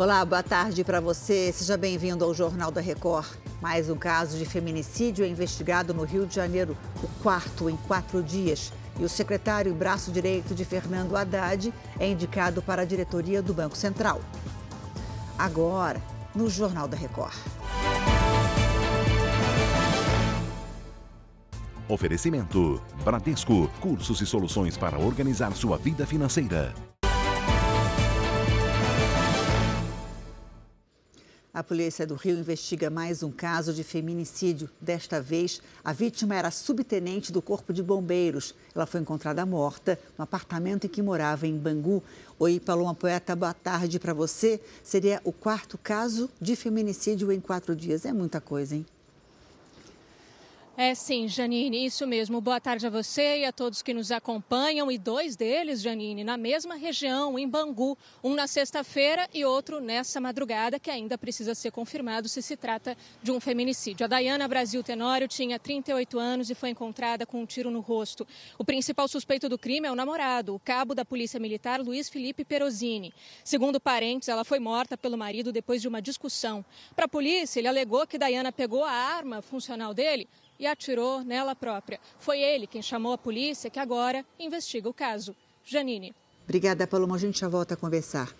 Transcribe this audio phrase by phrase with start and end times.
[0.00, 1.52] Olá, boa tarde para você.
[1.52, 3.26] Seja bem-vindo ao Jornal da Record.
[3.60, 8.22] Mais um caso de feminicídio é investigado no Rio de Janeiro, o quarto em quatro
[8.22, 8.72] dias.
[8.98, 13.52] E o secretário e braço direito de Fernando Haddad é indicado para a diretoria do
[13.52, 14.22] Banco Central.
[15.38, 16.00] Agora,
[16.34, 17.36] no Jornal da Record.
[21.86, 26.72] Oferecimento: Bradesco, cursos e soluções para organizar sua vida financeira.
[31.52, 34.70] A polícia do Rio investiga mais um caso de feminicídio.
[34.80, 38.54] Desta vez, a vítima era subtenente do Corpo de Bombeiros.
[38.72, 42.04] Ela foi encontrada morta no apartamento em que morava, em Bangu.
[42.38, 44.60] Oi, Paloma Poeta, boa tarde para você.
[44.84, 48.04] Seria o quarto caso de feminicídio em quatro dias.
[48.04, 48.86] É muita coisa, hein?
[50.82, 52.40] É sim, Janine, isso mesmo.
[52.40, 54.90] Boa tarde a você e a todos que nos acompanham.
[54.90, 57.98] E dois deles, Janine, na mesma região, em Bangu.
[58.24, 62.96] Um na sexta-feira e outro nessa madrugada, que ainda precisa ser confirmado se se trata
[63.22, 64.06] de um feminicídio.
[64.06, 68.26] A Dayana Brasil Tenório tinha 38 anos e foi encontrada com um tiro no rosto.
[68.56, 72.42] O principal suspeito do crime é o namorado, o cabo da Polícia Militar Luiz Felipe
[72.42, 73.12] Perosini.
[73.44, 76.64] Segundo parentes, ela foi morta pelo marido depois de uma discussão.
[76.96, 80.26] Para a polícia, ele alegou que Dayana pegou a arma funcional dele
[80.60, 81.98] e atirou nela própria.
[82.18, 85.34] Foi ele quem chamou a polícia, que agora investiga o caso.
[85.64, 86.14] Janine.
[86.44, 87.16] Obrigada, Paloma.
[87.16, 88.32] A gente já volta a conversar.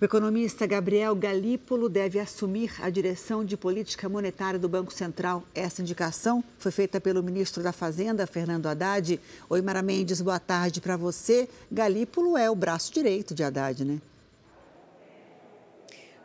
[0.00, 5.44] O economista Gabriel Galípolo deve assumir a direção de política monetária do Banco Central.
[5.54, 9.20] Essa indicação foi feita pelo ministro da Fazenda, Fernando Haddad.
[9.48, 11.48] Oi, Mara Mendes, boa tarde para você.
[11.70, 14.00] Galípolo é o braço direito de Haddad, né?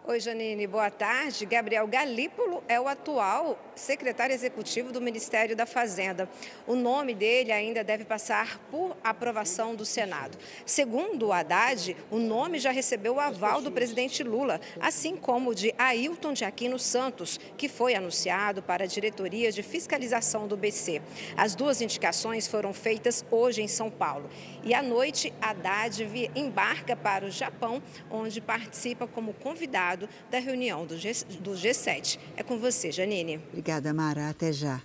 [0.09, 1.45] Oi, Janine, boa tarde.
[1.45, 6.29] Gabriel Galípolo é o atual secretário executivo do Ministério da Fazenda.
[6.65, 10.37] O nome dele ainda deve passar por aprovação do Senado.
[10.65, 15.55] Segundo o Haddad, o nome já recebeu o aval do presidente Lula, assim como o
[15.55, 21.01] de Ailton de Aquino Santos, que foi anunciado para a diretoria de fiscalização do BC.
[21.35, 24.29] As duas indicações foram feitas hoje em São Paulo.
[24.63, 26.01] E à noite, Haddad
[26.33, 29.96] embarca para o Japão, onde participa como convidado
[30.29, 32.19] da reunião do, G, do G7.
[32.35, 33.39] É com você, Janine.
[33.49, 34.29] Obrigada, Mara.
[34.29, 34.81] Até já.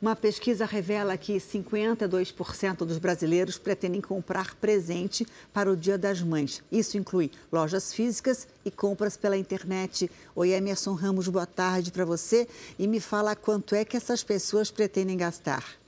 [0.00, 6.62] Uma pesquisa revela que 52% dos brasileiros pretendem comprar presente para o Dia das Mães.
[6.72, 10.10] Isso inclui lojas físicas e compras pela internet.
[10.34, 12.48] Oi, Emerson Ramos, boa tarde para você.
[12.78, 15.79] E me fala quanto é que essas pessoas pretendem gastar.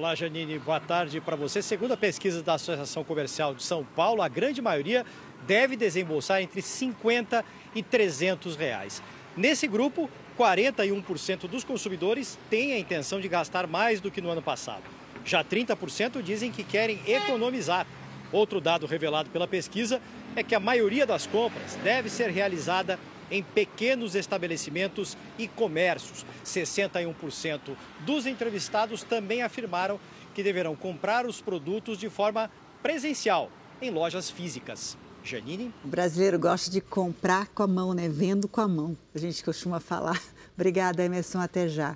[0.00, 1.60] Olá, Janine, boa tarde para você.
[1.60, 5.04] Segundo a pesquisa da Associação Comercial de São Paulo, a grande maioria
[5.46, 7.44] deve desembolsar entre 50
[7.74, 9.02] e 300 reais.
[9.36, 14.40] Nesse grupo, 41% dos consumidores têm a intenção de gastar mais do que no ano
[14.40, 14.84] passado.
[15.22, 17.86] Já 30% dizem que querem economizar.
[18.32, 20.00] Outro dado revelado pela pesquisa
[20.34, 22.98] é que a maioria das compras deve ser realizada
[23.30, 26.24] em pequenos estabelecimentos e comércios.
[26.44, 27.60] 61%
[28.00, 30.00] dos entrevistados também afirmaram
[30.34, 32.50] que deverão comprar os produtos de forma
[32.82, 34.96] presencial, em lojas físicas.
[35.22, 35.72] Janine?
[35.84, 38.08] O brasileiro gosta de comprar com a mão, né?
[38.08, 38.96] Vendo com a mão.
[39.14, 40.20] A gente costuma falar.
[40.54, 41.40] Obrigada, Emerson.
[41.40, 41.94] Até já.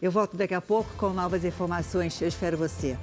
[0.00, 2.20] Eu volto daqui a pouco com novas informações.
[2.20, 2.96] Eu espero você.